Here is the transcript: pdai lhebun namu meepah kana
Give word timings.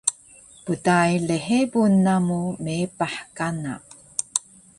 pdai 0.65 1.11
lhebun 1.27 1.93
namu 2.05 2.41
meepah 2.63 3.15
kana 3.37 3.73